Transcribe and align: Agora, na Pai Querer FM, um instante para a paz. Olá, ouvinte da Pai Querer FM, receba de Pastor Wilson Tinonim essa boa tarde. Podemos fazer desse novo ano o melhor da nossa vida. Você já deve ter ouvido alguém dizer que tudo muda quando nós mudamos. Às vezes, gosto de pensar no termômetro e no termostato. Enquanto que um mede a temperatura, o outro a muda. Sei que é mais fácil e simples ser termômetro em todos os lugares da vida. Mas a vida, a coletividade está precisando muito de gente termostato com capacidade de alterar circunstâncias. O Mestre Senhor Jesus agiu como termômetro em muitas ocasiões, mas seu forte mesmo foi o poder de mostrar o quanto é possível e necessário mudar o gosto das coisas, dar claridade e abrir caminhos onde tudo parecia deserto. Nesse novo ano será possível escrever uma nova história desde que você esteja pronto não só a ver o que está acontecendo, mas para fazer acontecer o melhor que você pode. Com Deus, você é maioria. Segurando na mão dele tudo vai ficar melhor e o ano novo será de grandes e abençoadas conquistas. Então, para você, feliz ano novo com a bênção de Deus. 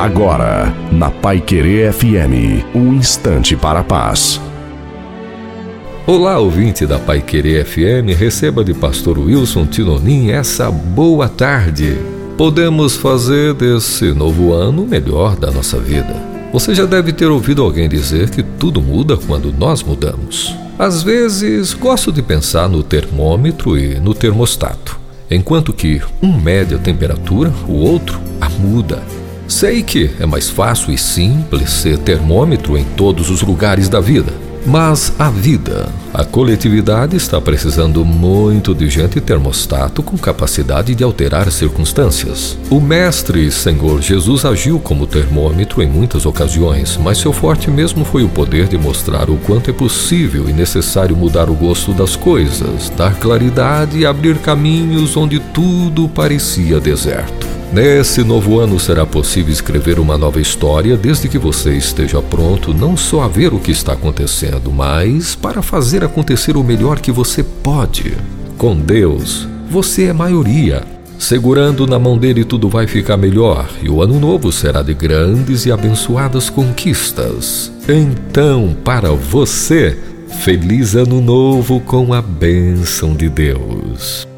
Agora, 0.00 0.74
na 0.90 1.10
Pai 1.10 1.42
Querer 1.42 1.92
FM, 1.92 2.64
um 2.74 2.94
instante 2.94 3.54
para 3.54 3.80
a 3.80 3.84
paz. 3.84 4.40
Olá, 6.06 6.38
ouvinte 6.38 6.86
da 6.86 6.98
Pai 6.98 7.20
Querer 7.20 7.66
FM, 7.66 8.18
receba 8.18 8.64
de 8.64 8.72
Pastor 8.72 9.18
Wilson 9.18 9.66
Tinonim 9.66 10.30
essa 10.30 10.70
boa 10.70 11.28
tarde. 11.28 11.98
Podemos 12.38 12.96
fazer 12.96 13.52
desse 13.52 14.14
novo 14.14 14.54
ano 14.54 14.84
o 14.84 14.88
melhor 14.88 15.36
da 15.36 15.50
nossa 15.50 15.78
vida. 15.78 16.16
Você 16.50 16.74
já 16.74 16.86
deve 16.86 17.12
ter 17.12 17.26
ouvido 17.26 17.62
alguém 17.62 17.86
dizer 17.86 18.30
que 18.30 18.42
tudo 18.42 18.80
muda 18.80 19.18
quando 19.18 19.52
nós 19.52 19.82
mudamos. 19.82 20.56
Às 20.78 21.02
vezes, 21.02 21.74
gosto 21.74 22.10
de 22.10 22.22
pensar 22.22 22.70
no 22.70 22.82
termômetro 22.82 23.76
e 23.76 24.00
no 24.00 24.14
termostato. 24.14 24.98
Enquanto 25.30 25.74
que 25.74 26.00
um 26.22 26.40
mede 26.40 26.74
a 26.74 26.78
temperatura, 26.78 27.52
o 27.68 27.74
outro 27.74 28.18
a 28.40 28.48
muda. 28.48 29.19
Sei 29.50 29.82
que 29.82 30.08
é 30.20 30.24
mais 30.24 30.48
fácil 30.48 30.94
e 30.94 30.96
simples 30.96 31.70
ser 31.70 31.98
termômetro 31.98 32.78
em 32.78 32.84
todos 32.84 33.30
os 33.30 33.42
lugares 33.42 33.88
da 33.88 34.00
vida. 34.00 34.32
Mas 34.64 35.12
a 35.18 35.28
vida, 35.28 35.88
a 36.14 36.24
coletividade 36.24 37.16
está 37.16 37.40
precisando 37.40 38.04
muito 38.04 38.72
de 38.72 38.88
gente 38.88 39.20
termostato 39.20 40.04
com 40.04 40.16
capacidade 40.16 40.94
de 40.94 41.02
alterar 41.02 41.50
circunstâncias. 41.50 42.56
O 42.70 42.80
Mestre 42.80 43.50
Senhor 43.50 44.00
Jesus 44.00 44.44
agiu 44.44 44.78
como 44.78 45.04
termômetro 45.04 45.82
em 45.82 45.88
muitas 45.88 46.26
ocasiões, 46.26 46.96
mas 46.96 47.18
seu 47.18 47.32
forte 47.32 47.68
mesmo 47.72 48.04
foi 48.04 48.22
o 48.22 48.28
poder 48.28 48.68
de 48.68 48.78
mostrar 48.78 49.28
o 49.28 49.36
quanto 49.38 49.68
é 49.68 49.72
possível 49.72 50.48
e 50.48 50.52
necessário 50.52 51.16
mudar 51.16 51.50
o 51.50 51.54
gosto 51.54 51.92
das 51.92 52.14
coisas, 52.14 52.88
dar 52.96 53.16
claridade 53.16 53.98
e 53.98 54.06
abrir 54.06 54.38
caminhos 54.38 55.16
onde 55.16 55.40
tudo 55.40 56.08
parecia 56.08 56.78
deserto. 56.78 57.49
Nesse 57.72 58.24
novo 58.24 58.58
ano 58.58 58.80
será 58.80 59.06
possível 59.06 59.52
escrever 59.52 60.00
uma 60.00 60.18
nova 60.18 60.40
história 60.40 60.96
desde 60.96 61.28
que 61.28 61.38
você 61.38 61.72
esteja 61.76 62.20
pronto 62.20 62.74
não 62.74 62.96
só 62.96 63.22
a 63.22 63.28
ver 63.28 63.54
o 63.54 63.60
que 63.60 63.70
está 63.70 63.92
acontecendo, 63.92 64.72
mas 64.72 65.36
para 65.36 65.62
fazer 65.62 66.02
acontecer 66.02 66.56
o 66.56 66.64
melhor 66.64 66.98
que 66.98 67.12
você 67.12 67.44
pode. 67.44 68.16
Com 68.58 68.74
Deus, 68.74 69.46
você 69.70 70.06
é 70.06 70.12
maioria. 70.12 70.82
Segurando 71.16 71.86
na 71.86 71.98
mão 71.98 72.18
dele 72.18 72.44
tudo 72.44 72.68
vai 72.68 72.88
ficar 72.88 73.16
melhor 73.16 73.68
e 73.80 73.88
o 73.88 74.02
ano 74.02 74.18
novo 74.18 74.50
será 74.50 74.82
de 74.82 74.92
grandes 74.92 75.64
e 75.64 75.70
abençoadas 75.70 76.50
conquistas. 76.50 77.70
Então, 77.88 78.74
para 78.84 79.12
você, 79.12 79.96
feliz 80.40 80.96
ano 80.96 81.20
novo 81.20 81.78
com 81.78 82.12
a 82.12 82.20
bênção 82.20 83.14
de 83.14 83.28
Deus. 83.28 84.29